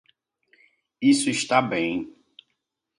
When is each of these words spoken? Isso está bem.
Isso 1.11 1.29
está 1.29 1.61
bem. 1.61 1.95